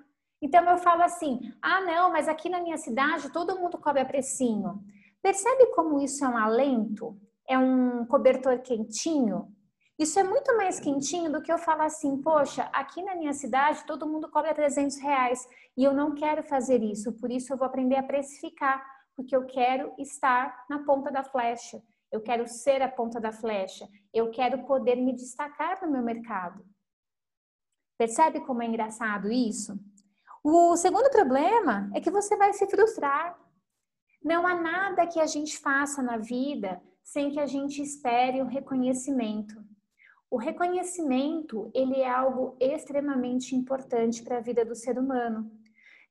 Então 0.41 0.63
eu 0.69 0.77
falo 0.77 1.03
assim: 1.03 1.39
ah, 1.61 1.81
não, 1.81 2.11
mas 2.11 2.27
aqui 2.27 2.49
na 2.49 2.61
minha 2.61 2.77
cidade 2.77 3.31
todo 3.31 3.59
mundo 3.59 3.77
cobra 3.77 4.05
precinho. 4.05 4.81
Percebe 5.21 5.67
como 5.67 5.99
isso 5.99 6.23
é 6.23 6.29
um 6.29 6.37
alento? 6.37 7.17
É 7.47 7.57
um 7.57 8.05
cobertor 8.05 8.59
quentinho? 8.59 9.51
Isso 9.97 10.19
é 10.19 10.23
muito 10.23 10.55
mais 10.57 10.79
quentinho 10.79 11.31
do 11.31 11.41
que 11.41 11.51
eu 11.51 11.57
falar 11.57 11.85
assim, 11.85 12.21
poxa, 12.21 12.69
aqui 12.73 13.01
na 13.01 13.15
minha 13.15 13.31
cidade 13.31 13.85
todo 13.85 14.07
mundo 14.07 14.29
cobra 14.29 14.53
300 14.53 14.97
reais 14.99 15.47
e 15.77 15.85
eu 15.85 15.93
não 15.93 16.13
quero 16.13 16.43
fazer 16.43 16.83
isso, 16.83 17.13
por 17.13 17.31
isso 17.31 17.53
eu 17.53 17.57
vou 17.57 17.65
aprender 17.65 17.95
a 17.95 18.03
precificar, 18.03 18.85
porque 19.15 19.33
eu 19.33 19.45
quero 19.45 19.93
estar 19.97 20.65
na 20.69 20.83
ponta 20.83 21.09
da 21.09 21.23
flecha, 21.23 21.81
eu 22.11 22.21
quero 22.21 22.47
ser 22.47 22.81
a 22.81 22.89
ponta 22.89 23.19
da 23.19 23.31
flecha, 23.31 23.87
eu 24.13 24.31
quero 24.31 24.65
poder 24.65 24.95
me 24.95 25.13
destacar 25.13 25.81
no 25.81 25.91
meu 25.91 26.01
mercado. 26.01 26.65
Percebe 27.97 28.41
como 28.41 28.61
é 28.61 28.65
engraçado 28.65 29.31
isso? 29.31 29.77
O 30.43 30.75
segundo 30.77 31.09
problema 31.09 31.89
é 31.95 31.99
que 31.99 32.11
você 32.11 32.35
vai 32.35 32.53
se 32.53 32.67
frustrar. 32.67 33.39
Não 34.23 34.45
há 34.45 34.55
nada 34.55 35.07
que 35.07 35.19
a 35.19 35.25
gente 35.25 35.57
faça 35.57 36.01
na 36.01 36.17
vida 36.17 36.81
sem 37.03 37.31
que 37.31 37.39
a 37.39 37.45
gente 37.45 37.81
espere 37.81 38.41
o 38.41 38.47
reconhecimento. 38.47 39.55
O 40.29 40.37
reconhecimento, 40.37 41.71
ele 41.73 42.01
é 42.01 42.09
algo 42.09 42.57
extremamente 42.59 43.55
importante 43.55 44.23
para 44.23 44.37
a 44.37 44.41
vida 44.41 44.65
do 44.65 44.75
ser 44.75 44.97
humano. 44.97 45.49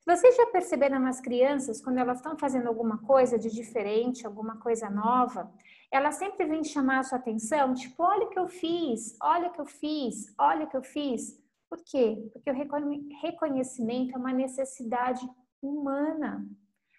Vocês 0.07 0.37
já 0.37 0.47
perceberam 0.47 0.99
nas 0.99 1.21
crianças, 1.21 1.81
quando 1.81 1.99
elas 1.99 2.19
estão 2.19 2.39
fazendo 2.39 2.69
alguma 2.69 2.99
coisa 2.99 3.39
de 3.39 3.51
diferente, 3.51 4.27
alguma 4.27 4.59
coisa 4.59 4.89
nova, 4.89 5.53
elas 5.95 6.17
sempre 6.17 6.45
vêm 6.45 6.65
chamar 6.65 6.99
a 6.99 7.03
sua 7.05 7.19
atenção, 7.19 7.73
tipo, 7.73 8.03
olha 8.03 8.27
o 8.27 8.31
que 8.31 8.39
eu 8.39 8.49
fiz, 8.49 9.17
olha 9.23 9.49
o 9.49 9.53
que 9.53 9.61
eu 9.61 9.67
fiz, 9.67 10.35
olha 10.37 10.65
o 10.65 10.69
que 10.69 10.77
eu 10.77 10.83
fiz. 10.83 11.41
Por 11.71 11.79
quê? 11.85 12.31
Porque 12.33 12.51
o 12.51 13.21
reconhecimento 13.23 14.13
é 14.13 14.19
uma 14.19 14.33
necessidade 14.33 15.25
humana. 15.63 16.45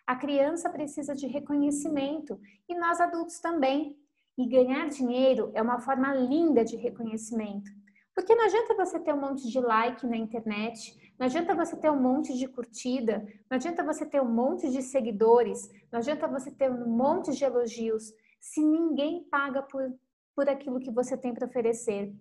A 0.08 0.16
criança 0.16 0.70
precisa 0.70 1.14
de 1.14 1.28
reconhecimento 1.28 2.40
e 2.70 2.76
nós 2.76 3.02
adultos 3.02 3.38
também. 3.40 4.00
E 4.38 4.48
ganhar 4.48 4.88
dinheiro 4.88 5.52
é 5.54 5.62
uma 5.62 5.80
forma 5.80 6.14
linda 6.14 6.64
de 6.64 6.78
reconhecimento. 6.78 7.70
Porque 8.14 8.34
não 8.34 8.46
adianta 8.46 8.76
você 8.76 8.98
ter 8.98 9.14
um 9.14 9.20
monte 9.20 9.50
de 9.50 9.60
like 9.60 10.08
na 10.08 10.16
internet, 10.16 11.14
não 11.20 11.26
adianta 11.26 11.54
você 11.54 11.76
ter 11.76 11.92
um 11.92 12.02
monte 12.02 12.34
de 12.38 12.48
curtida, 12.48 13.26
não 13.50 13.58
adianta 13.58 13.84
você 13.84 14.06
ter 14.06 14.22
um 14.22 14.32
monte 14.32 14.70
de 14.70 14.82
seguidores, 14.82 15.70
não 15.92 16.00
adianta 16.00 16.28
você 16.28 16.50
ter 16.50 16.72
um 16.72 16.88
monte 16.88 17.32
de 17.32 17.44
elogios, 17.44 18.14
se 18.46 18.64
ninguém 18.64 19.24
paga 19.24 19.64
por, 19.64 19.92
por 20.36 20.48
aquilo 20.48 20.80
que 20.80 20.92
você 20.92 21.18
tem 21.18 21.34
para 21.34 21.48
oferecer 21.48 22.14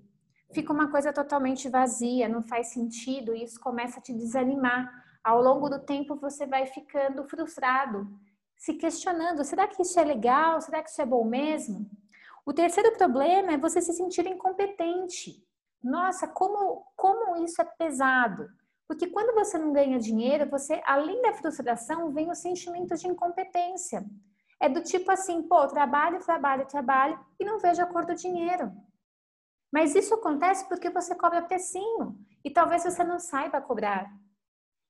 fica 0.54 0.72
uma 0.72 0.90
coisa 0.90 1.12
totalmente 1.12 1.68
vazia, 1.68 2.28
não 2.28 2.42
faz 2.42 2.68
sentido, 2.68 3.34
e 3.34 3.42
isso 3.42 3.60
começa 3.60 3.98
a 3.98 4.02
te 4.02 4.12
desanimar. 4.14 4.88
Ao 5.22 5.42
longo 5.42 5.68
do 5.68 5.80
tempo 5.84 6.16
você 6.16 6.46
vai 6.46 6.64
ficando 6.66 7.24
frustrado, 7.24 8.08
se 8.56 8.74
questionando: 8.74 9.44
será 9.44 9.66
que 9.66 9.82
isso 9.82 9.98
é 9.98 10.04
legal? 10.04 10.60
Será 10.60 10.82
que 10.82 10.88
isso 10.88 11.02
é 11.02 11.06
bom 11.06 11.24
mesmo? 11.24 11.90
O 12.46 12.52
terceiro 12.52 12.96
problema 12.96 13.52
é 13.52 13.58
você 13.58 13.82
se 13.82 13.92
sentir 13.92 14.26
incompetente. 14.26 15.44
Nossa, 15.82 16.26
como, 16.28 16.86
como 16.96 17.44
isso 17.44 17.60
é 17.60 17.64
pesado. 17.64 18.48
Porque 18.86 19.08
quando 19.08 19.34
você 19.34 19.58
não 19.58 19.72
ganha 19.72 19.98
dinheiro, 19.98 20.48
você, 20.50 20.80
além 20.86 21.20
da 21.22 21.32
frustração, 21.34 22.12
vem 22.12 22.30
o 22.30 22.34
sentimento 22.34 22.94
de 22.96 23.08
incompetência. 23.08 24.04
É 24.64 24.68
do 24.68 24.82
tipo 24.82 25.10
assim, 25.10 25.42
pô, 25.42 25.66
trabalho, 25.68 26.24
trabalho, 26.24 26.64
trabalho 26.64 27.20
e 27.38 27.44
não 27.44 27.58
vejo 27.58 27.82
a 27.82 27.86
cor 27.86 28.06
do 28.06 28.14
dinheiro. 28.14 28.72
Mas 29.70 29.94
isso 29.94 30.14
acontece 30.14 30.66
porque 30.66 30.88
você 30.88 31.14
cobra 31.14 31.42
precinho 31.42 32.18
e 32.42 32.50
talvez 32.50 32.82
você 32.82 33.04
não 33.04 33.18
saiba 33.18 33.60
cobrar. 33.60 34.10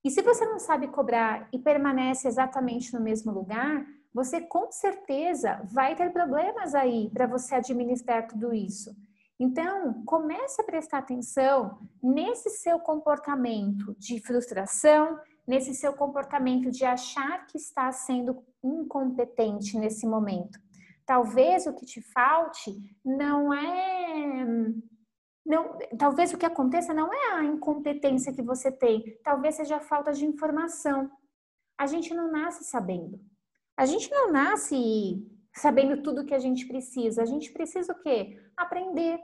E 0.04 0.12
se 0.12 0.22
você 0.22 0.46
não 0.46 0.60
sabe 0.60 0.86
cobrar 0.86 1.48
e 1.52 1.58
permanece 1.58 2.28
exatamente 2.28 2.94
no 2.94 3.00
mesmo 3.00 3.32
lugar, 3.32 3.84
você 4.12 4.40
com 4.40 4.70
certeza 4.70 5.60
vai 5.64 5.96
ter 5.96 6.12
problemas 6.12 6.72
aí 6.72 7.10
para 7.10 7.26
você 7.26 7.56
administrar 7.56 8.28
tudo 8.28 8.54
isso. 8.54 8.94
Então, 9.40 10.04
comece 10.04 10.62
a 10.62 10.64
prestar 10.64 10.98
atenção 10.98 11.80
nesse 12.00 12.48
seu 12.48 12.78
comportamento 12.78 13.92
de 13.98 14.20
frustração, 14.20 15.18
nesse 15.44 15.74
seu 15.74 15.94
comportamento 15.94 16.70
de 16.70 16.84
achar 16.84 17.44
que 17.48 17.58
está 17.58 17.90
sendo 17.90 18.40
incompetente 18.66 19.78
nesse 19.78 20.06
momento. 20.06 20.58
Talvez 21.06 21.66
o 21.66 21.74
que 21.74 21.84
te 21.84 22.00
falte 22.00 22.72
não 23.04 23.52
é 23.52 24.46
não, 25.44 25.76
talvez 25.98 26.32
o 26.32 26.38
que 26.38 26.46
aconteça 26.46 26.94
não 26.94 27.12
é 27.12 27.32
a 27.34 27.44
incompetência 27.44 28.32
que 28.32 28.42
você 28.42 28.72
tem, 28.72 29.18
talvez 29.22 29.56
seja 29.56 29.76
a 29.76 29.80
falta 29.80 30.10
de 30.12 30.24
informação. 30.24 31.10
A 31.76 31.86
gente 31.86 32.14
não 32.14 32.30
nasce 32.30 32.64
sabendo. 32.64 33.20
A 33.76 33.84
gente 33.84 34.10
não 34.10 34.32
nasce 34.32 35.22
sabendo 35.54 36.02
tudo 36.02 36.24
que 36.24 36.34
a 36.34 36.38
gente 36.38 36.66
precisa. 36.66 37.22
A 37.22 37.26
gente 37.26 37.52
precisa 37.52 37.92
o 37.92 38.00
quê? 38.00 38.40
Aprender. 38.56 39.20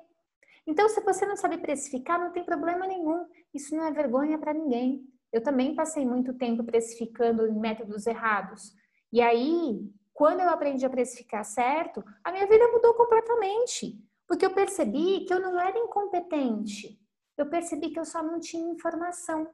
Então, 0.67 0.89
se 0.89 1.01
você 1.01 1.25
não 1.25 1.37
sabe 1.37 1.59
precificar, 1.59 2.21
não 2.21 2.33
tem 2.33 2.45
problema 2.45 2.87
nenhum. 2.87 3.27
Isso 3.55 3.75
não 3.75 3.85
é 3.85 3.93
vergonha 3.93 4.39
para 4.39 4.53
ninguém. 4.53 5.03
Eu 5.33 5.43
também 5.43 5.75
passei 5.75 6.05
muito 6.05 6.35
tempo 6.35 6.65
precificando 6.65 7.47
em 7.47 7.59
métodos 7.59 8.07
errados. 8.07 8.75
E 9.13 9.21
aí, 9.21 9.93
quando 10.13 10.41
eu 10.41 10.51
aprendi 10.51 10.85
a 10.85 10.91
precificar 10.91 11.45
certo, 11.45 12.05
a 12.23 12.31
minha 12.31 12.47
vida 12.47 12.69
mudou 12.69 12.95
completamente. 12.95 13.99
Porque 14.27 14.47
eu 14.47 14.55
percebi 14.55 15.25
que 15.25 15.35
eu 15.35 15.41
não 15.41 15.59
era 15.59 15.79
incompetente. 15.79 17.01
Eu 17.37 17.49
percebi 17.49 17.91
que 17.91 17.99
eu 17.99 18.05
só 18.05 18.23
não 18.23 18.39
tinha 18.39 18.71
informação. 18.71 19.53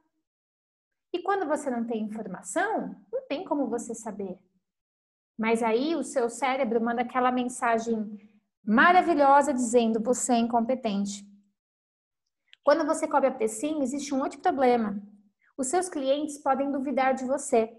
E 1.11 1.19
quando 1.19 1.47
você 1.47 1.69
não 1.69 1.85
tem 1.85 2.03
informação, 2.03 2.95
não 3.11 3.25
tem 3.27 3.43
como 3.43 3.67
você 3.67 3.95
saber. 3.95 4.37
Mas 5.37 5.63
aí 5.63 5.95
o 5.95 6.03
seu 6.03 6.29
cérebro 6.29 6.81
manda 6.81 7.01
aquela 7.01 7.31
mensagem 7.31 8.19
maravilhosa 8.63 9.53
dizendo 9.53 10.03
você 10.03 10.33
é 10.33 10.39
incompetente. 10.39 11.25
Quando 12.63 12.85
você 12.85 13.07
cobra 13.07 13.31
precinho, 13.31 13.81
existe 13.81 14.13
um 14.13 14.21
outro 14.21 14.41
problema. 14.41 15.01
Os 15.57 15.67
seus 15.67 15.87
clientes 15.87 16.37
podem 16.37 16.69
duvidar 16.69 17.13
de 17.13 17.23
você. 17.23 17.73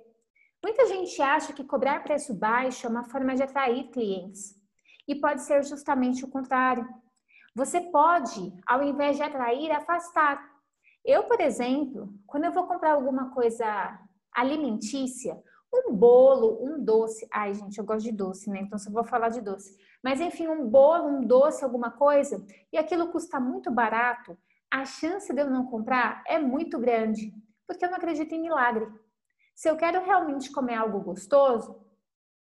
Muita 0.62 0.86
gente 0.86 1.20
acha 1.22 1.52
que 1.52 1.64
cobrar 1.64 2.02
preço 2.02 2.34
baixo 2.34 2.86
é 2.86 2.90
uma 2.90 3.04
forma 3.04 3.34
de 3.34 3.42
atrair 3.42 3.90
clientes. 3.90 4.56
E 5.06 5.14
pode 5.14 5.42
ser 5.42 5.64
justamente 5.64 6.24
o 6.24 6.28
contrário. 6.28 6.86
Você 7.54 7.80
pode, 7.80 8.52
ao 8.66 8.82
invés 8.82 9.16
de 9.16 9.22
atrair, 9.22 9.70
afastar. 9.70 10.44
Eu, 11.04 11.24
por 11.24 11.40
exemplo, 11.40 12.12
quando 12.26 12.44
eu 12.44 12.52
vou 12.52 12.66
comprar 12.66 12.92
alguma 12.92 13.30
coisa 13.30 13.98
alimentícia, 14.32 15.40
um 15.72 15.94
bolo, 15.94 16.58
um 16.62 16.82
doce. 16.82 17.26
Ai, 17.32 17.54
gente, 17.54 17.78
eu 17.78 17.84
gosto 17.84 18.04
de 18.04 18.12
doce, 18.12 18.50
né? 18.50 18.60
Então 18.60 18.78
só 18.78 18.90
vou 18.90 19.04
falar 19.04 19.28
de 19.28 19.40
doce. 19.40 19.76
Mas 20.02 20.20
enfim, 20.20 20.48
um 20.48 20.68
bolo, 20.68 21.08
um 21.08 21.26
doce, 21.26 21.64
alguma 21.64 21.90
coisa, 21.90 22.44
e 22.72 22.78
aquilo 22.78 23.08
custa 23.08 23.40
muito 23.40 23.70
barato, 23.70 24.36
a 24.70 24.84
chance 24.84 25.32
de 25.32 25.40
eu 25.40 25.50
não 25.50 25.66
comprar 25.66 26.22
é 26.26 26.38
muito 26.38 26.78
grande, 26.78 27.32
porque 27.66 27.84
eu 27.84 27.90
não 27.90 27.96
acredito 27.96 28.34
em 28.34 28.40
milagre. 28.40 28.86
Se 29.58 29.68
eu 29.68 29.76
quero 29.76 30.04
realmente 30.04 30.52
comer 30.52 30.76
algo 30.76 31.00
gostoso, 31.00 31.84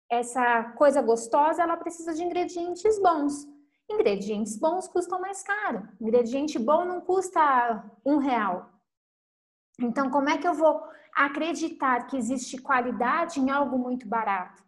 essa 0.10 0.63
coisa 0.72 1.00
gostosa 1.00 1.62
ela 1.62 1.77
precisa 1.77 2.12
de 2.12 2.24
ingredientes 2.24 3.00
bons. 3.00 3.48
Ingredientes 3.88 4.58
bons 4.58 4.88
custam 4.88 5.22
mais 5.22 5.43
caro. 5.43 5.88
Ingrediente 6.01 6.58
bom 6.58 6.84
não 6.84 7.01
custa 7.01 7.88
um 8.03 8.17
real. 8.17 8.67
Então, 9.79 10.10
como 10.10 10.27
é 10.27 10.39
que 10.39 10.48
eu 10.48 10.55
vou 10.55 10.84
acreditar 11.13 12.08
que 12.08 12.17
existe 12.17 12.60
qualidade 12.60 13.39
em 13.39 13.51
algo 13.51 13.77
muito 13.77 14.08
barato? 14.08 14.63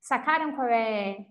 Sacaram 0.00 0.56
qual 0.56 0.68
é, 0.68 1.26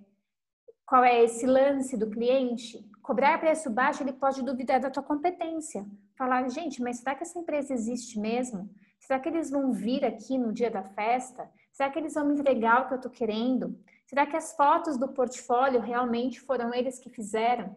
qual 0.86 1.04
é 1.04 1.24
esse 1.24 1.48
lance 1.48 1.98
do 1.98 2.12
cliente? 2.12 2.88
Cobrar 3.02 3.40
preço 3.40 3.68
baixo, 3.72 4.04
ele 4.04 4.14
pode 4.14 4.44
duvidar 4.44 4.80
da 4.80 4.92
tua 4.92 5.02
competência. 5.02 5.84
Falar, 6.16 6.48
gente, 6.50 6.84
mas 6.84 6.98
será 6.98 7.16
que 7.16 7.24
essa 7.24 7.40
empresa 7.40 7.74
existe 7.74 8.20
mesmo? 8.20 8.70
Será 9.04 9.20
que 9.20 9.28
eles 9.28 9.52
vão 9.52 9.74
vir 9.74 10.06
aqui 10.06 10.38
no 10.38 10.54
dia 10.54 10.72
da 10.72 10.82
festa? 10.82 11.52
Será 11.74 11.90
que 11.90 12.00
eles 12.00 12.14
vão 12.14 12.26
me 12.26 12.36
entregar 12.36 12.82
o 12.82 12.88
que 12.88 12.94
eu 12.94 12.98
estou 12.98 13.12
querendo? 13.12 13.78
Será 14.06 14.26
que 14.26 14.38
as 14.38 14.54
fotos 14.56 14.98
do 14.98 15.10
portfólio 15.10 15.82
realmente 15.82 16.40
foram 16.40 16.74
eles 16.74 17.00
que 17.00 17.10
fizeram? 17.10 17.76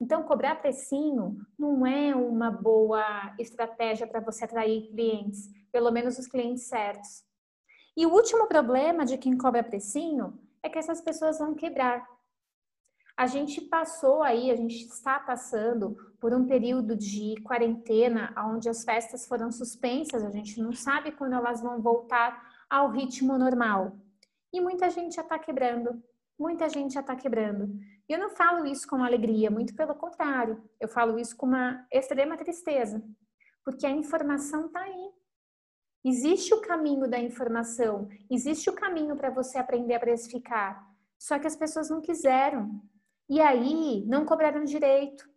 Então, 0.00 0.22
cobrar 0.22 0.54
precinho 0.54 1.36
não 1.58 1.84
é 1.84 2.14
uma 2.14 2.52
boa 2.52 3.34
estratégia 3.40 4.06
para 4.06 4.20
você 4.20 4.44
atrair 4.44 4.88
clientes, 4.88 5.50
pelo 5.72 5.90
menos 5.90 6.16
os 6.16 6.28
clientes 6.28 6.68
certos. 6.68 7.24
E 7.96 8.06
o 8.06 8.12
último 8.12 8.46
problema 8.46 9.04
de 9.04 9.18
quem 9.18 9.36
cobra 9.36 9.64
precinho 9.64 10.38
é 10.62 10.68
que 10.68 10.78
essas 10.78 11.00
pessoas 11.00 11.40
vão 11.40 11.56
quebrar. 11.56 12.08
A 13.18 13.26
gente 13.26 13.60
passou 13.60 14.22
aí, 14.22 14.48
a 14.48 14.54
gente 14.54 14.76
está 14.76 15.18
passando 15.18 15.96
por 16.20 16.32
um 16.32 16.46
período 16.46 16.94
de 16.94 17.34
quarentena, 17.42 18.32
onde 18.46 18.68
as 18.68 18.84
festas 18.84 19.26
foram 19.26 19.50
suspensas, 19.50 20.24
a 20.24 20.30
gente 20.30 20.62
não 20.62 20.72
sabe 20.72 21.10
quando 21.10 21.32
elas 21.32 21.60
vão 21.60 21.82
voltar 21.82 22.40
ao 22.70 22.92
ritmo 22.92 23.36
normal. 23.36 23.98
E 24.52 24.60
muita 24.60 24.88
gente 24.88 25.16
já 25.16 25.22
está 25.22 25.36
quebrando, 25.36 26.00
muita 26.38 26.68
gente 26.68 26.94
já 26.94 27.00
está 27.00 27.16
quebrando. 27.16 27.76
E 28.08 28.12
eu 28.12 28.20
não 28.20 28.30
falo 28.30 28.64
isso 28.64 28.86
com 28.86 29.02
alegria, 29.02 29.50
muito 29.50 29.74
pelo 29.74 29.96
contrário, 29.96 30.62
eu 30.78 30.86
falo 30.86 31.18
isso 31.18 31.36
com 31.36 31.46
uma 31.46 31.84
extrema 31.92 32.36
tristeza, 32.36 33.02
porque 33.64 33.84
a 33.84 33.90
informação 33.90 34.66
está 34.66 34.82
aí. 34.82 35.10
Existe 36.04 36.54
o 36.54 36.60
caminho 36.60 37.10
da 37.10 37.18
informação, 37.18 38.08
existe 38.30 38.70
o 38.70 38.74
caminho 38.74 39.16
para 39.16 39.28
você 39.28 39.58
aprender 39.58 39.94
a 39.94 40.00
precificar, 40.00 40.88
só 41.18 41.36
que 41.36 41.48
as 41.48 41.56
pessoas 41.56 41.90
não 41.90 42.00
quiseram, 42.00 42.80
e 43.28 43.40
aí 43.40 44.04
não 44.06 44.24
cobraram 44.24 44.64
direito. 44.64 45.28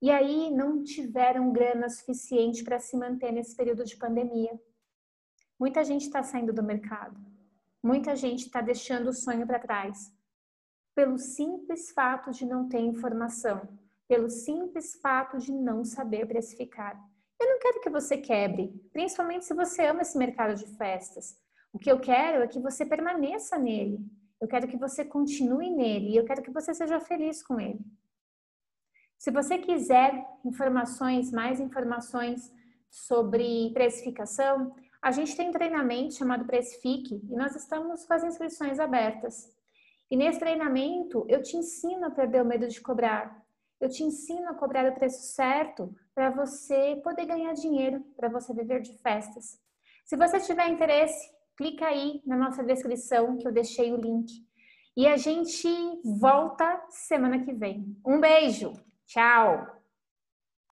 E 0.00 0.10
aí 0.10 0.50
não 0.50 0.82
tiveram 0.82 1.52
grana 1.52 1.88
suficiente 1.88 2.62
para 2.62 2.78
se 2.78 2.96
manter 2.96 3.32
nesse 3.32 3.56
período 3.56 3.84
de 3.84 3.96
pandemia. 3.96 4.58
Muita 5.58 5.82
gente 5.82 6.02
está 6.02 6.22
saindo 6.22 6.52
do 6.52 6.62
mercado. 6.62 7.18
Muita 7.82 8.14
gente 8.14 8.46
está 8.46 8.60
deixando 8.60 9.08
o 9.08 9.12
sonho 9.12 9.46
para 9.46 9.58
trás. 9.58 10.12
Pelo 10.94 11.18
simples 11.18 11.90
fato 11.90 12.30
de 12.30 12.46
não 12.46 12.68
ter 12.68 12.80
informação. 12.80 13.68
Pelo 14.06 14.28
simples 14.28 14.94
fato 15.00 15.38
de 15.38 15.52
não 15.52 15.84
saber 15.84 16.26
precificar. 16.26 16.96
Eu 17.40 17.48
não 17.48 17.58
quero 17.60 17.80
que 17.80 17.90
você 17.90 18.18
quebre, 18.18 18.68
principalmente 18.92 19.44
se 19.44 19.54
você 19.54 19.86
ama 19.86 20.02
esse 20.02 20.18
mercado 20.18 20.56
de 20.56 20.66
festas. 20.76 21.36
O 21.72 21.78
que 21.78 21.90
eu 21.90 22.00
quero 22.00 22.42
é 22.42 22.48
que 22.48 22.58
você 22.58 22.84
permaneça 22.84 23.58
nele, 23.58 24.00
eu 24.40 24.46
quero 24.48 24.68
que 24.68 24.76
você 24.76 25.04
continue 25.04 25.70
nele 25.70 26.10
e 26.10 26.16
eu 26.16 26.24
quero 26.24 26.42
que 26.42 26.50
você 26.50 26.72
seja 26.72 27.00
feliz 27.00 27.42
com 27.42 27.60
ele. 27.60 27.80
Se 29.18 29.30
você 29.30 29.58
quiser 29.58 30.24
informações, 30.44 31.32
mais 31.32 31.58
informações 31.58 32.52
sobre 32.88 33.70
precificação, 33.74 34.74
a 35.02 35.10
gente 35.10 35.36
tem 35.36 35.48
um 35.48 35.52
treinamento 35.52 36.14
chamado 36.14 36.44
Precifique 36.44 37.20
e 37.28 37.36
nós 37.36 37.54
estamos 37.56 38.04
com 38.06 38.14
as 38.14 38.24
inscrições 38.24 38.78
abertas. 38.78 39.52
E 40.10 40.16
nesse 40.16 40.38
treinamento 40.38 41.26
eu 41.28 41.42
te 41.42 41.56
ensino 41.56 42.06
a 42.06 42.10
perder 42.10 42.42
o 42.42 42.46
medo 42.46 42.68
de 42.68 42.80
cobrar. 42.80 43.44
Eu 43.80 43.88
te 43.88 44.02
ensino 44.02 44.48
a 44.48 44.54
cobrar 44.54 44.90
o 44.90 44.94
preço 44.94 45.34
certo 45.34 45.94
para 46.14 46.30
você 46.30 47.00
poder 47.02 47.26
ganhar 47.26 47.52
dinheiro, 47.52 48.00
para 48.16 48.28
você 48.28 48.52
viver 48.54 48.80
de 48.80 48.92
festas. 48.98 49.60
Se 50.04 50.16
você 50.16 50.40
tiver 50.40 50.68
interesse, 50.68 51.30
clica 51.58 51.86
aí 51.86 52.22
na 52.24 52.36
nossa 52.36 52.62
descrição 52.62 53.36
que 53.36 53.46
eu 53.46 53.52
deixei 53.52 53.92
o 53.92 53.96
link. 53.96 54.32
E 54.96 55.06
a 55.06 55.16
gente 55.16 55.68
volta 56.04 56.80
semana 56.88 57.44
que 57.44 57.52
vem. 57.52 57.96
Um 58.06 58.20
beijo, 58.20 58.72
tchau! 59.06 59.77